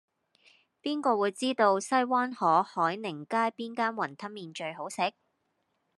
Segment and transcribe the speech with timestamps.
[0.81, 5.13] 邊個會知道西灣河海寧街邊間雲吞麵最好食